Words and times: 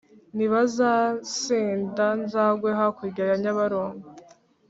nibazansinda 0.35 2.05
nzagwe 2.23 2.69
hakurya 2.79 3.23
ya 3.29 3.35
nyabarongo. 3.41 4.07